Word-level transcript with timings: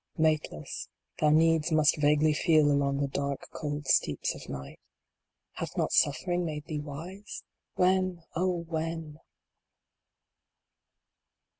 Mateless 0.17 0.89
thou 1.19 1.29
needs 1.29 1.71
must 1.71 1.95
vaguely 2.01 2.33
feel 2.33 2.65
along 2.71 2.97
the 3.01 3.07
dark, 3.07 3.47
cold 3.53 3.85
steeps 3.85 4.33
of 4.33 4.49
Night 4.49 4.79
Hath 5.51 5.77
not 5.77 5.91
suffering 5.91 6.43
made 6.43 6.65
thee 6.65 6.79
wise? 6.81 7.43
When, 7.75 8.23
oh 8.35 8.63
when 8.67 9.19